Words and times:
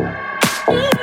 Oh. 0.00 0.97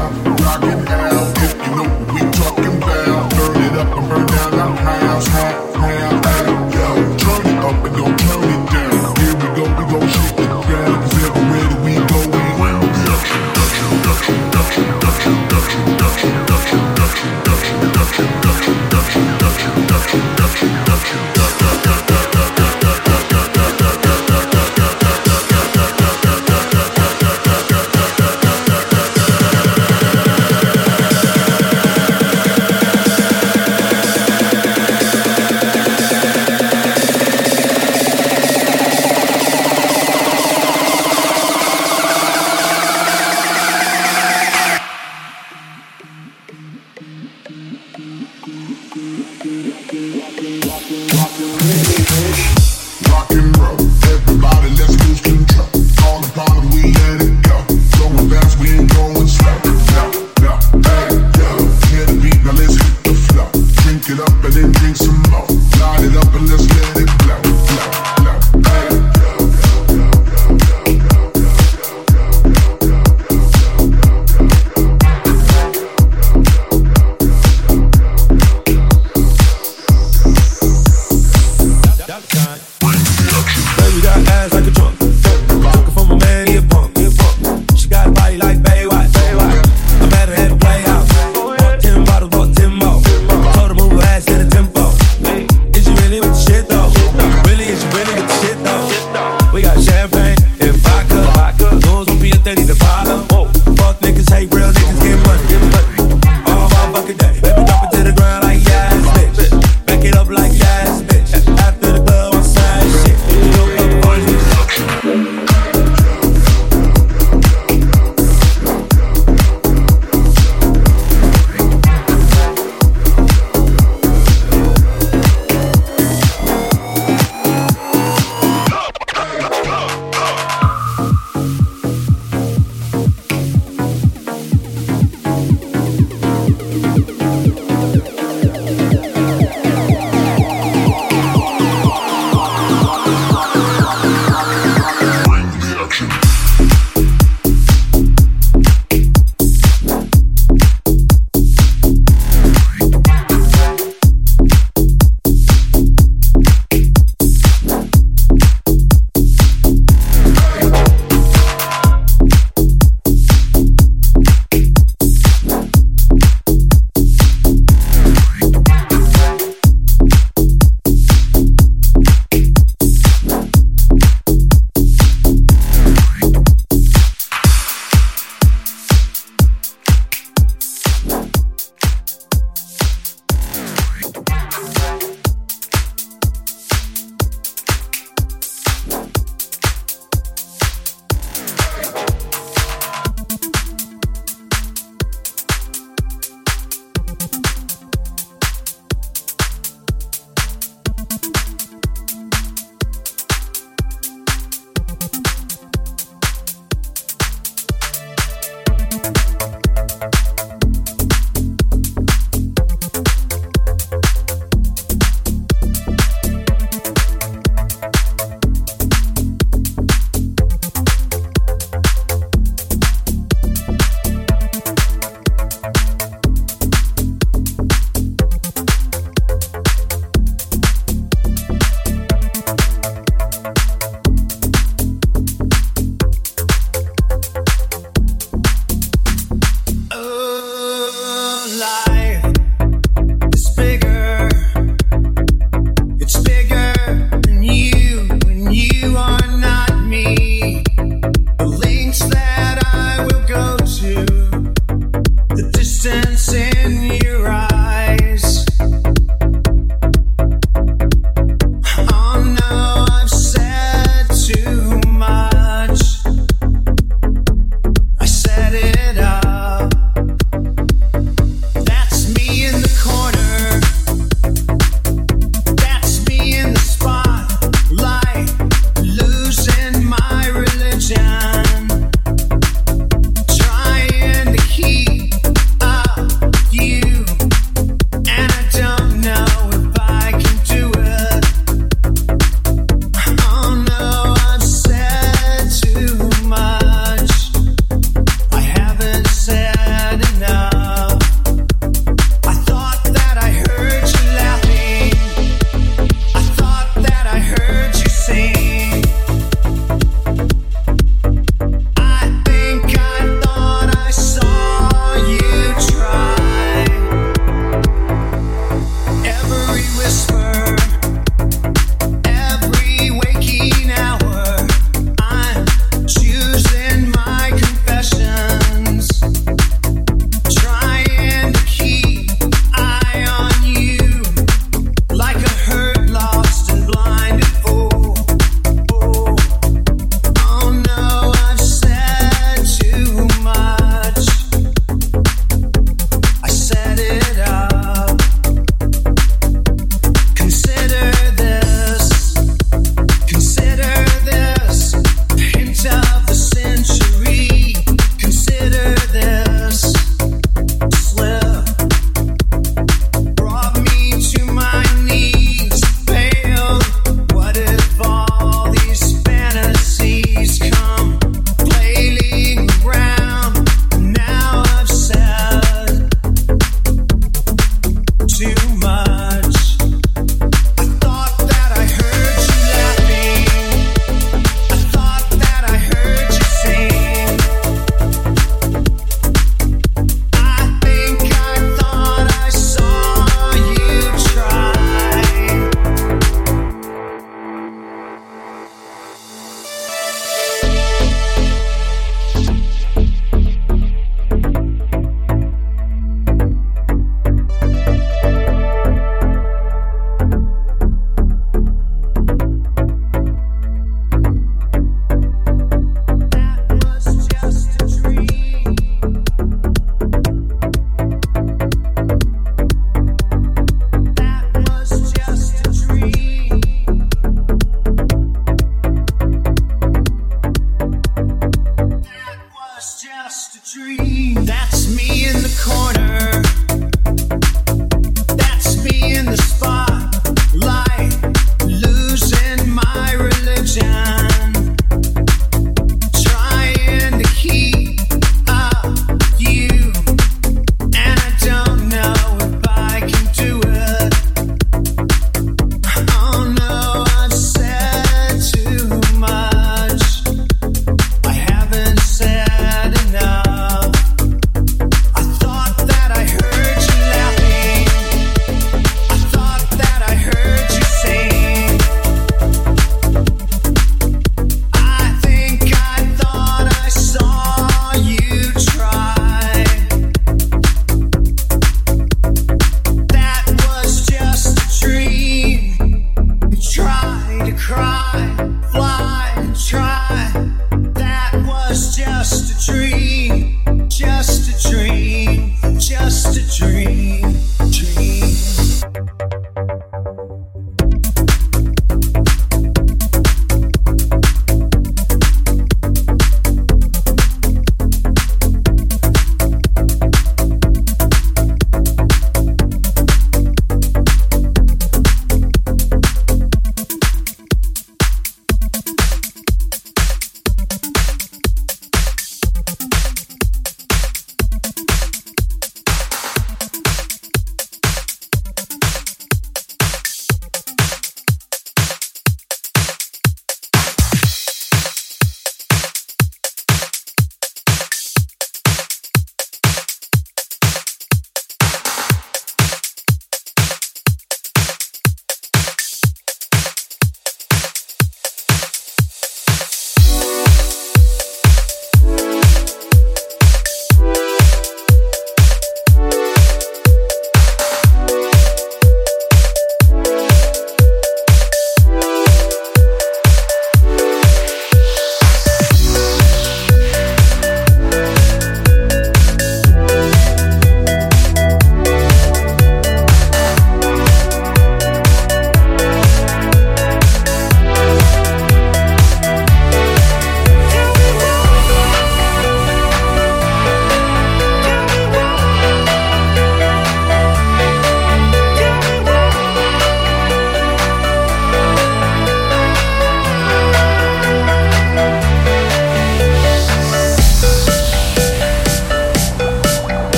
down. 0.00 0.29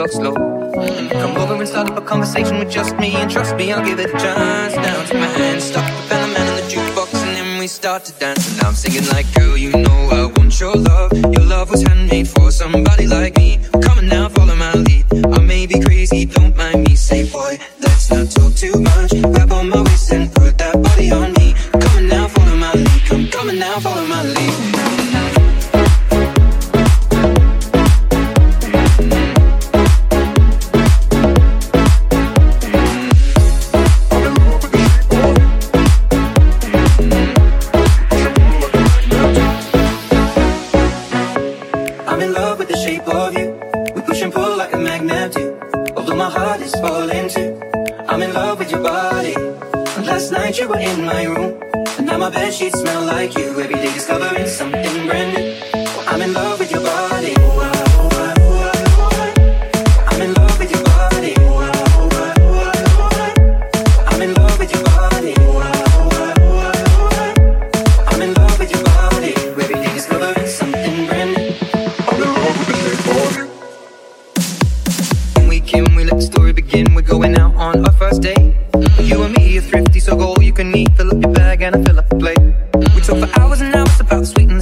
so 0.00 0.06
slow. 0.06 0.39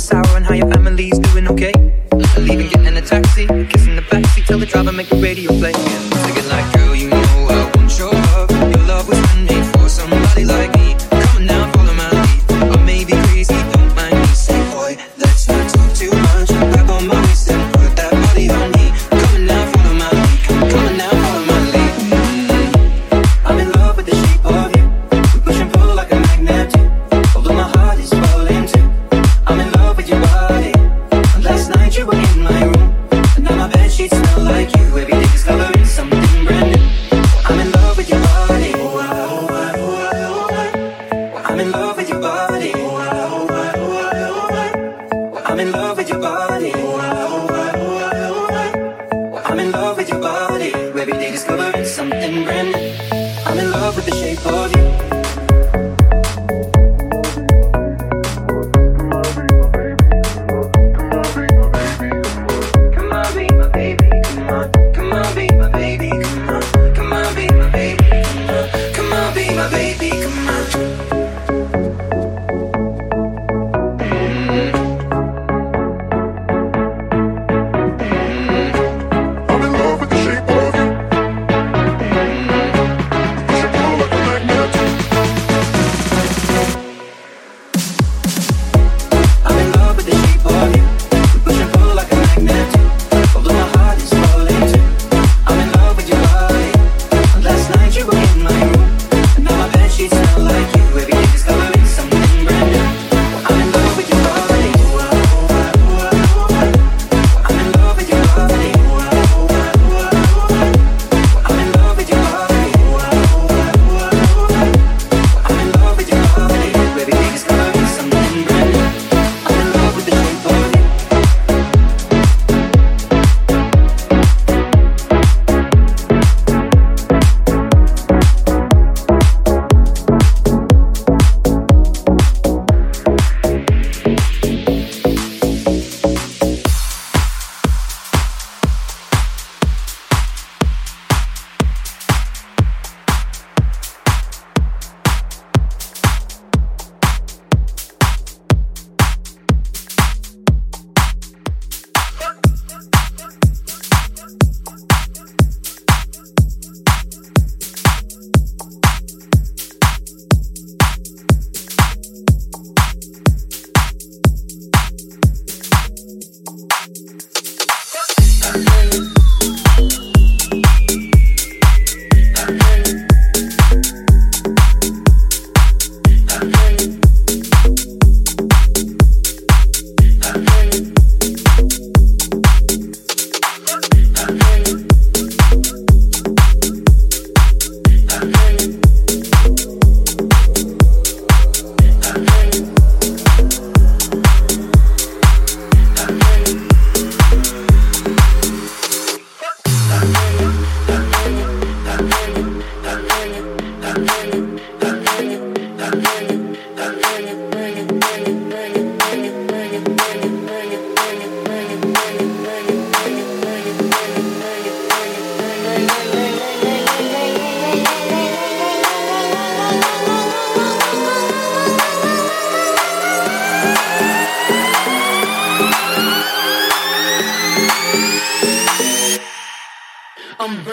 sour 0.09 0.27
on 0.37 0.43
how 0.43 0.55
your 0.55 0.71
family's 0.73 1.19
doing 1.19 1.47
okay. 1.49 1.73
Leaving, 2.39 2.69
getting 2.69 2.97
a 2.97 3.03
taxi, 3.03 3.47
kissing 3.69 3.95
the 3.95 4.03
backseat, 4.11 4.47
tell 4.47 4.59
the 4.59 4.65
driver 4.65 4.93
make 4.93 5.09
the 5.09 5.17
radio 5.17 5.51
play. 5.59 5.73
Yeah. 5.73 6.38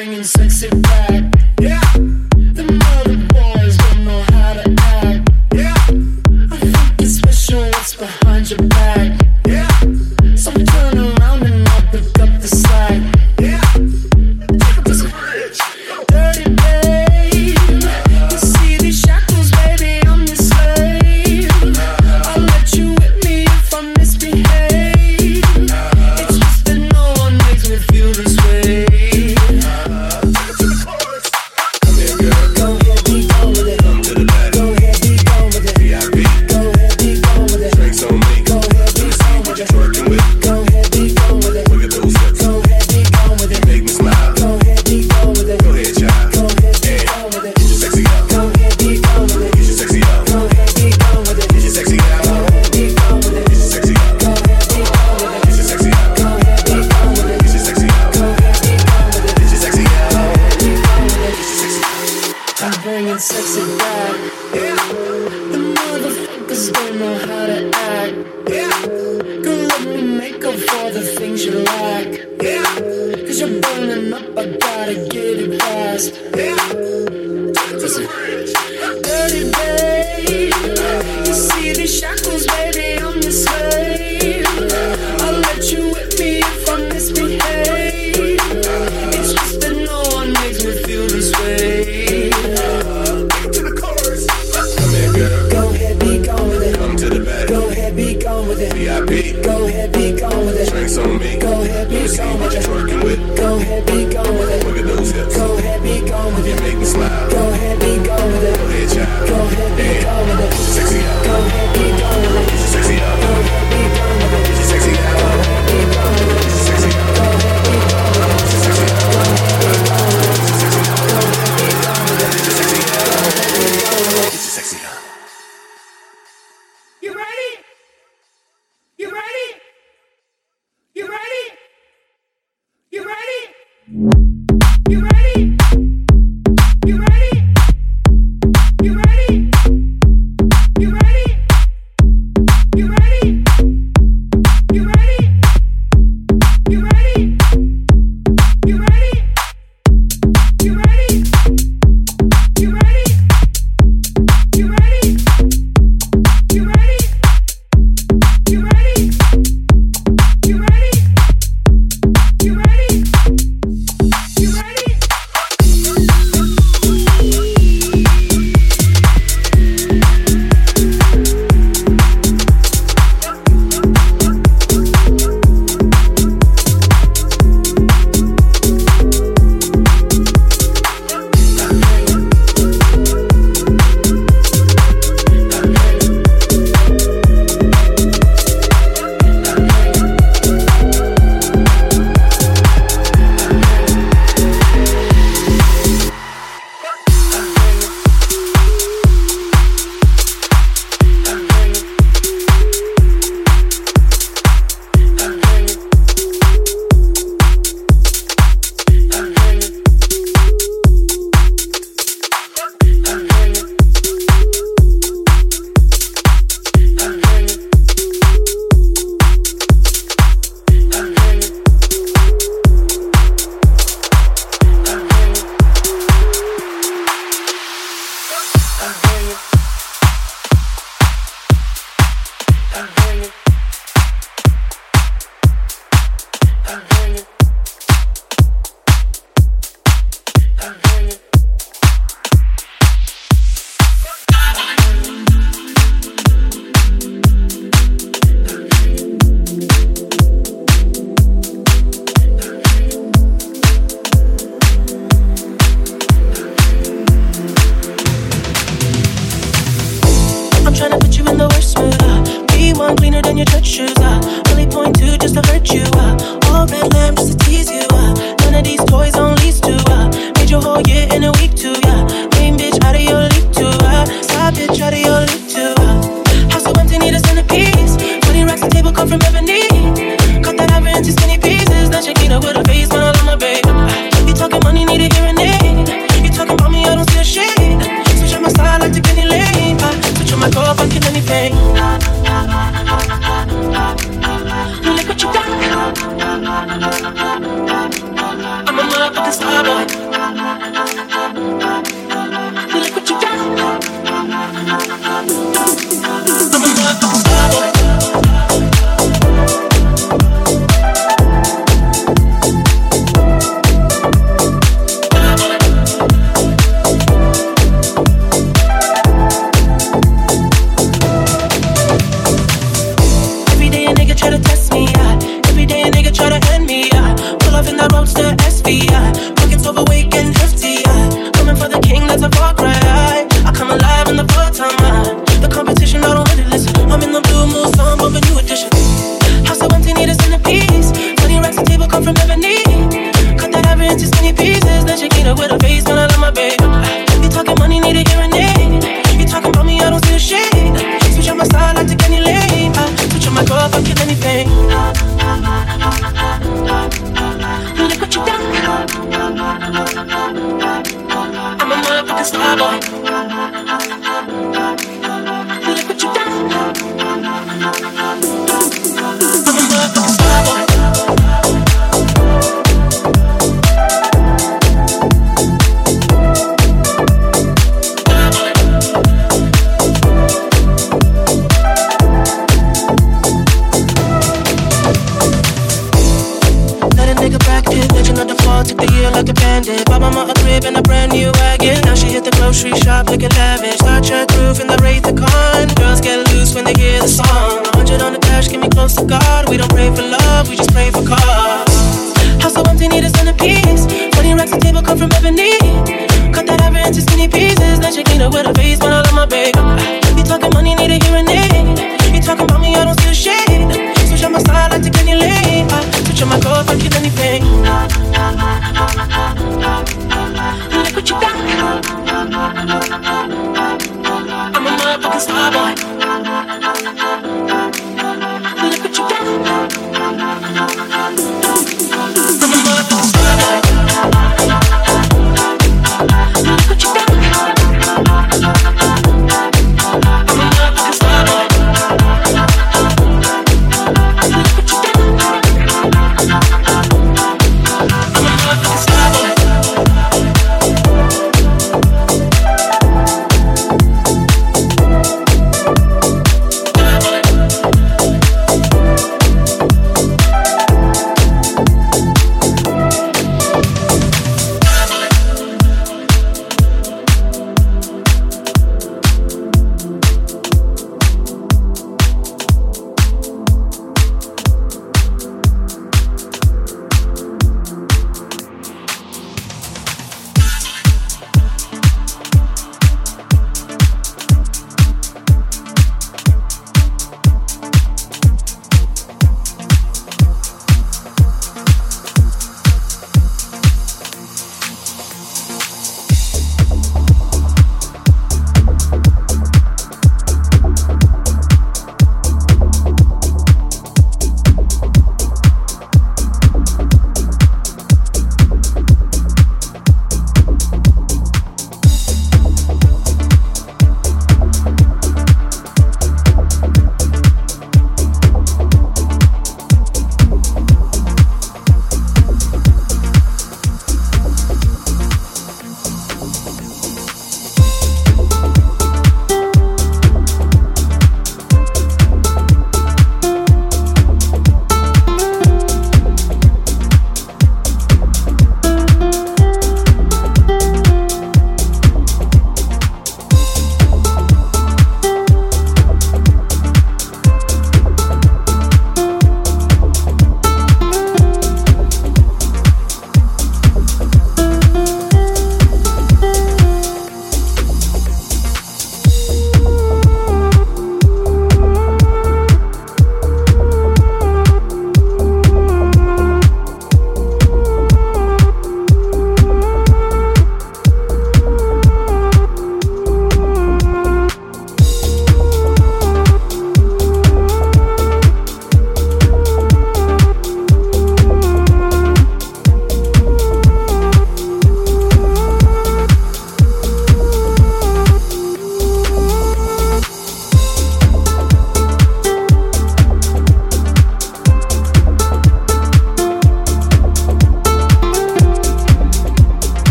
bringing 0.00 0.24
sexy 0.24 0.70
back. 0.70 1.24
Yeah. 1.60 1.89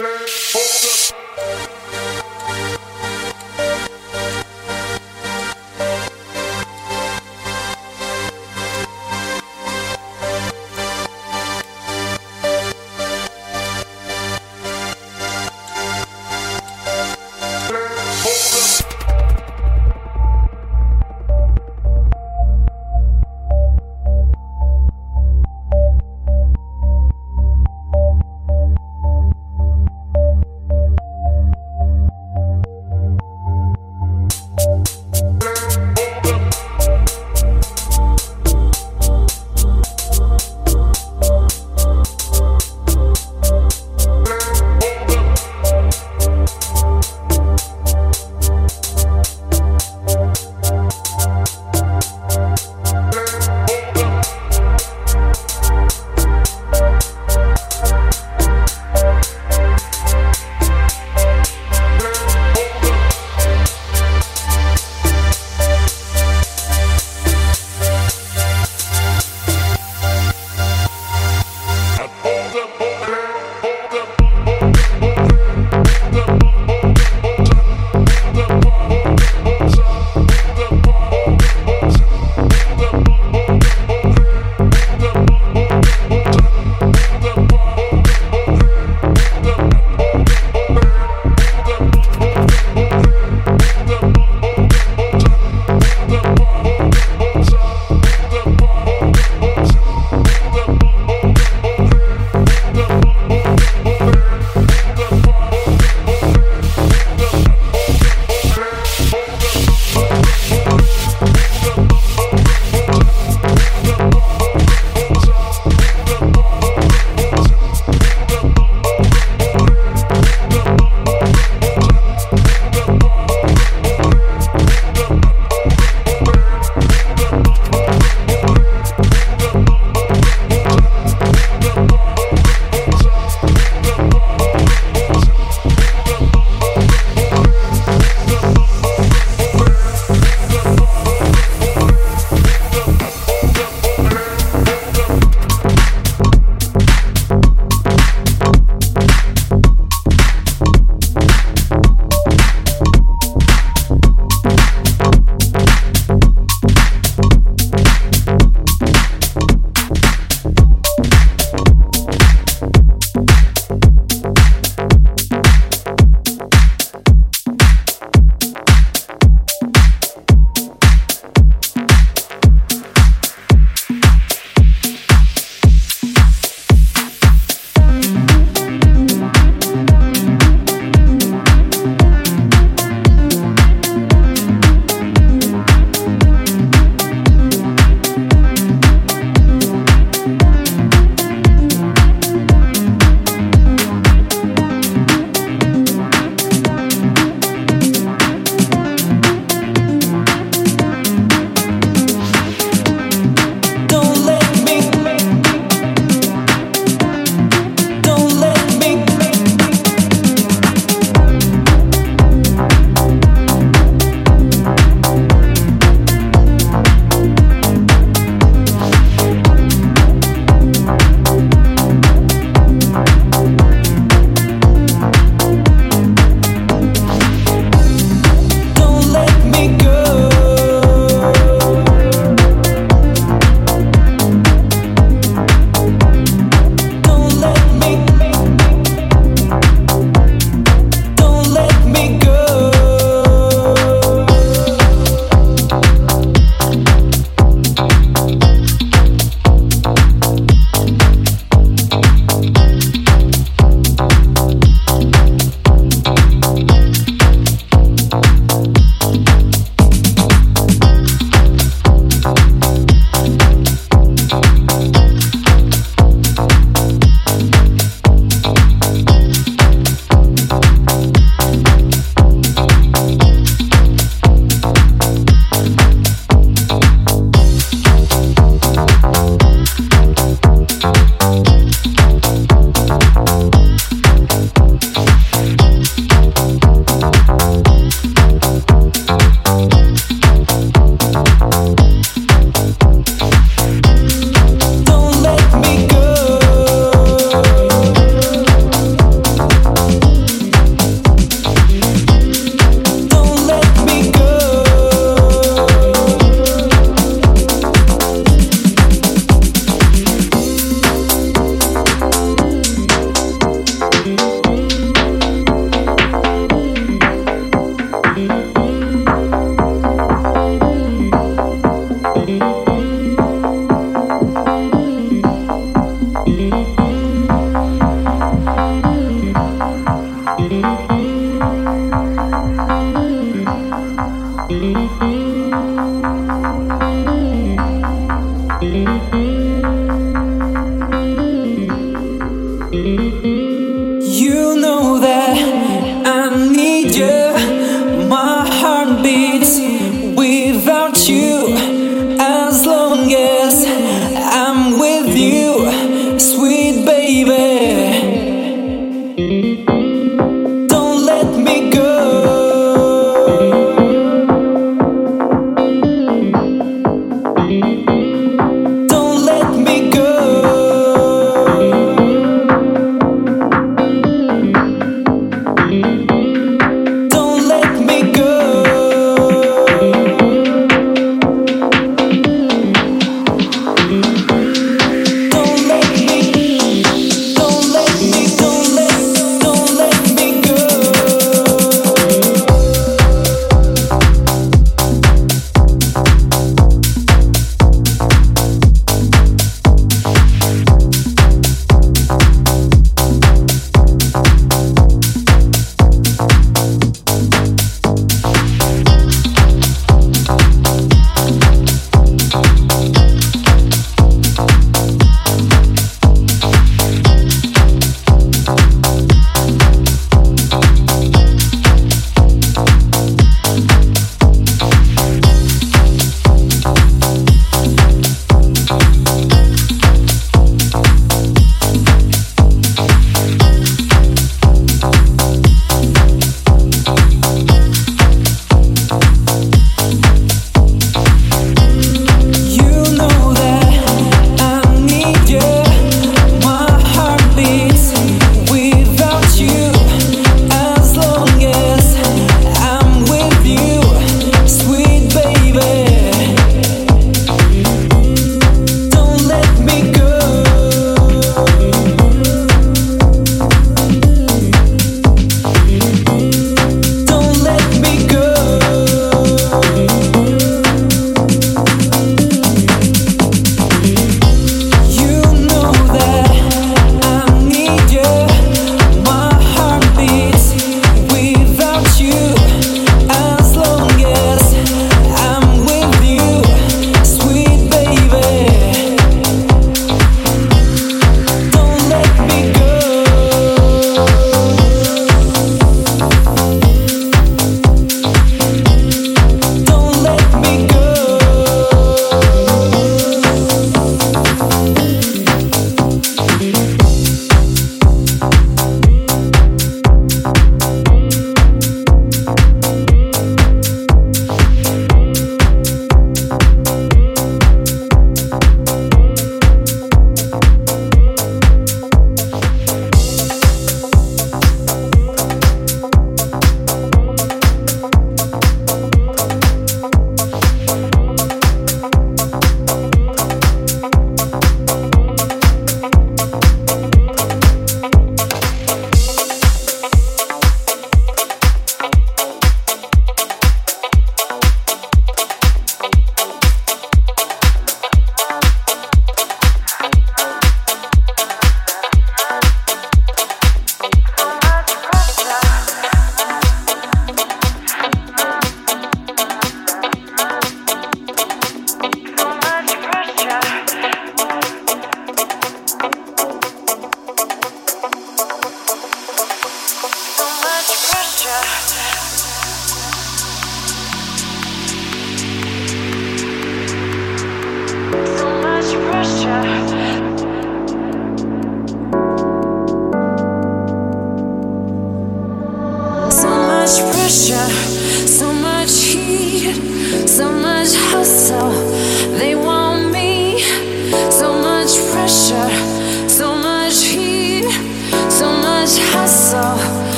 Hold 0.00 1.16
up. 1.58 1.67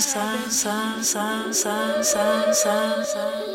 Espera 0.00 0.40
pensar. 0.50 1.02
Sa, 1.02 1.52
sa, 1.52 2.02
sa, 2.02 2.52
sa, 2.52 3.02
sa, 3.04 3.49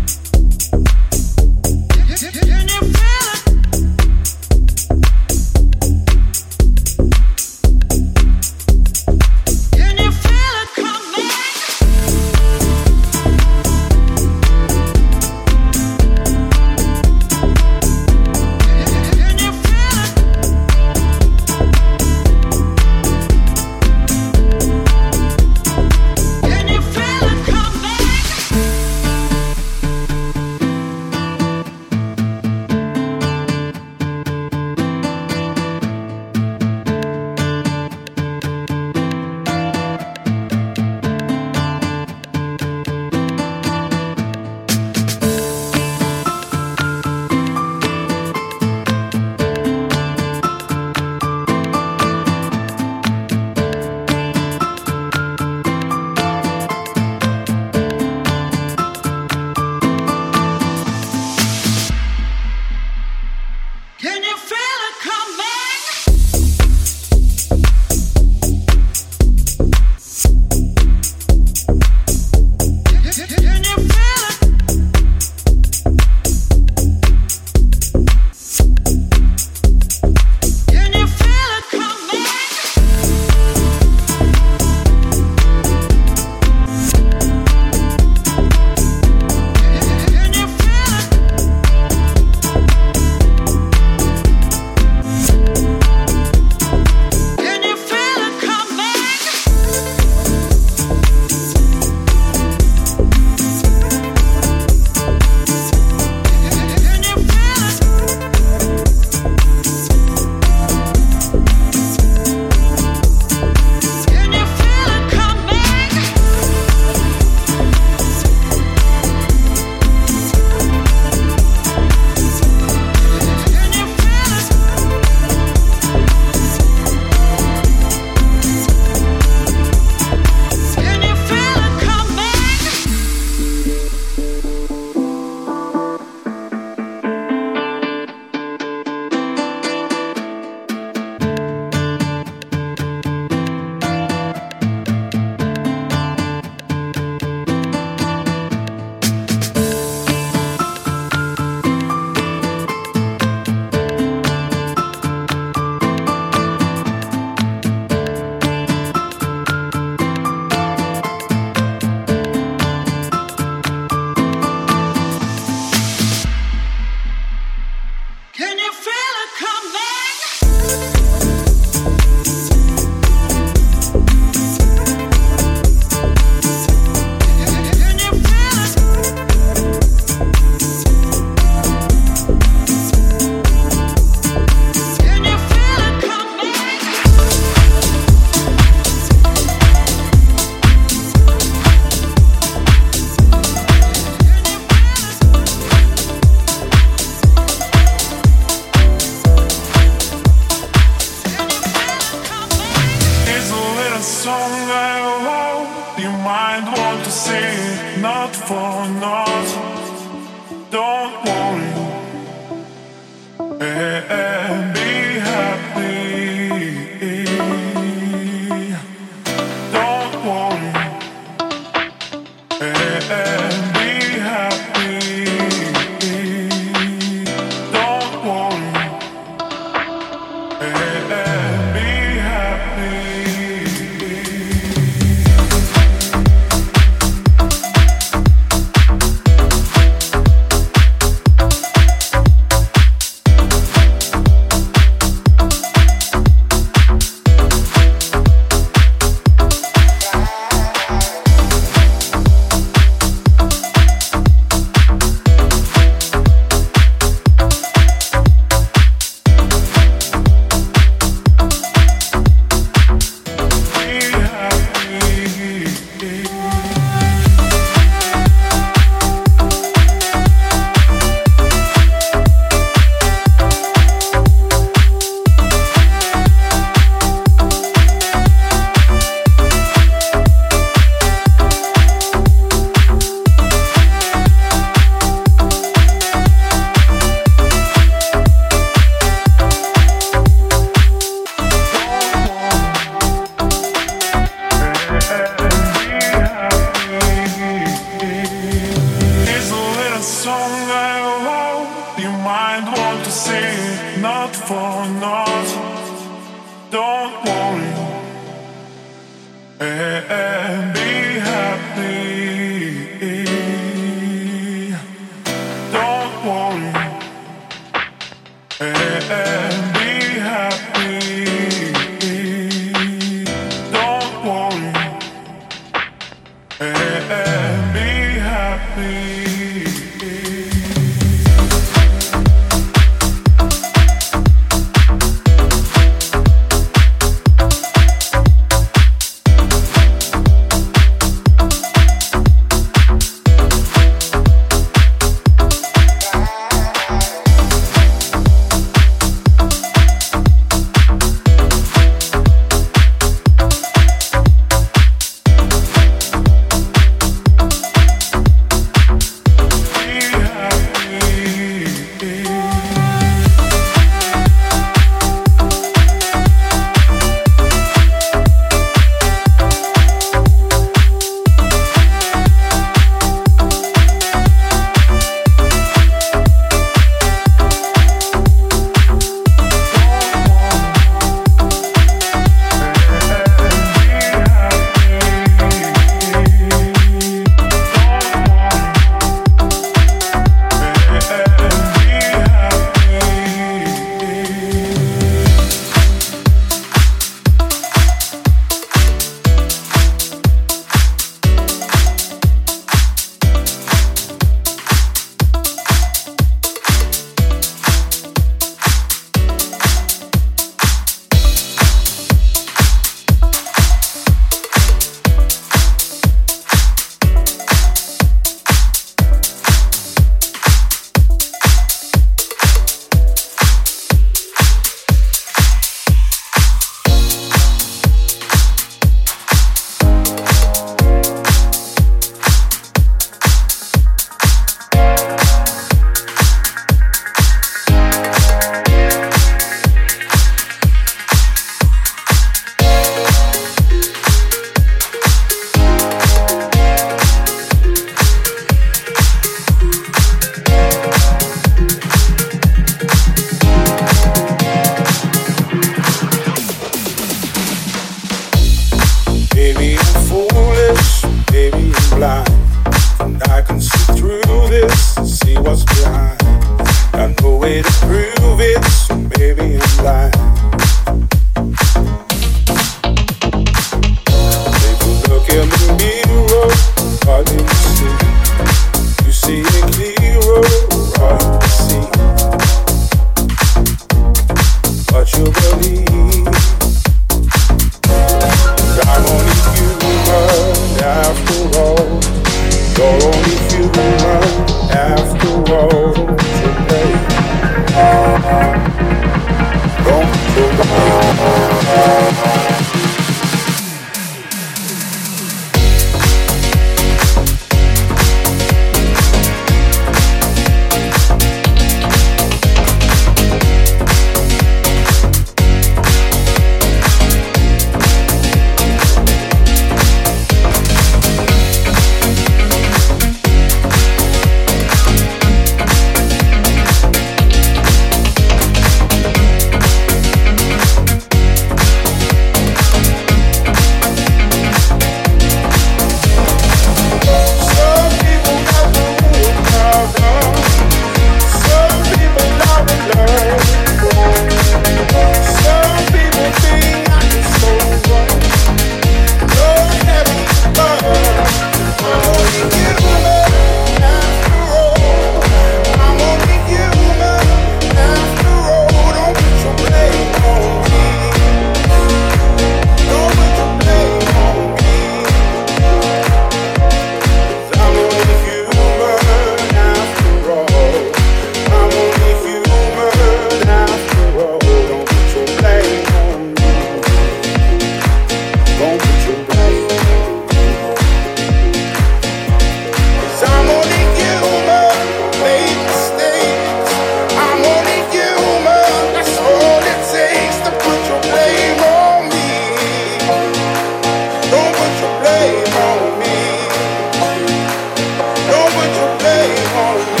would 598.61 598.75
you 598.75 598.97
play 598.99 599.27
on 599.55 599.95
me? 599.95 600.00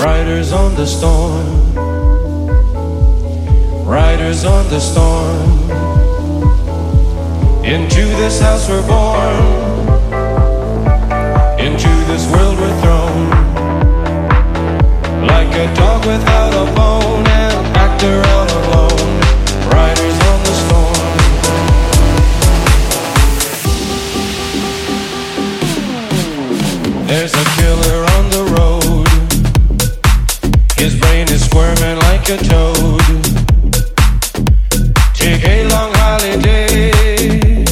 Riders 0.00 0.52
on 0.52 0.76
the 0.76 0.86
storm. 0.86 1.74
Riders 3.84 4.44
on 4.44 4.68
the 4.70 4.78
storm. 4.78 5.70
Into 7.64 8.06
this 8.20 8.40
house 8.40 8.68
we're 8.68 8.86
born. 8.86 9.36
Into 11.58 11.88
this 12.06 12.30
world 12.30 12.58
we're 12.60 12.80
thrown. 12.80 13.30
Like 15.26 15.52
a 15.56 15.66
dog 15.74 16.06
without 16.06 16.52
a 16.54 16.64
bone, 16.76 17.26
an 17.26 17.66
actor 17.74 18.22
out 18.34 18.52
alone. 18.52 19.20
Riders 19.74 20.18
on 20.30 20.42
the 20.48 20.54
storm. 20.62 21.08
There's 27.08 27.34
a 27.34 27.44
killer 27.56 28.04
on 28.04 28.30
the. 28.30 28.37
His 30.88 30.98
brain 31.00 31.28
is 31.28 31.44
squirming 31.44 31.98
like 32.08 32.30
a 32.30 32.38
toad. 32.38 33.02
Take 35.12 35.44
a 35.44 35.68
long 35.68 35.92
holiday 35.92 37.62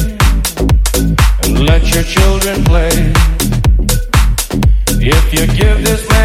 and 1.41 1.65
let 1.65 1.81
your 1.95 2.03
children 2.03 2.63
play. 2.63 2.93
If 5.01 5.33
you 5.33 5.47
give 5.47 5.83
this 5.83 6.16